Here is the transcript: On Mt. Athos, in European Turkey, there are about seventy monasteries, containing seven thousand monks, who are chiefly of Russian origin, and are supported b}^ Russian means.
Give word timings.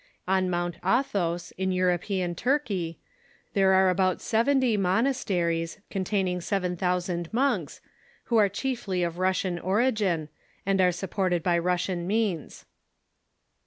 On 0.27 0.49
Mt. 0.49 0.77
Athos, 0.83 1.51
in 1.59 1.71
European 1.71 2.33
Turkey, 2.33 2.97
there 3.53 3.73
are 3.73 3.87
about 3.91 4.19
seventy 4.19 4.75
monasteries, 4.75 5.77
containing 5.91 6.41
seven 6.41 6.75
thousand 6.75 7.31
monks, 7.31 7.81
who 8.23 8.37
are 8.37 8.49
chiefly 8.49 9.03
of 9.03 9.19
Russian 9.19 9.59
origin, 9.59 10.29
and 10.65 10.81
are 10.81 10.91
supported 10.91 11.43
b}^ 11.43 11.63
Russian 11.63 12.07
means. 12.07 12.65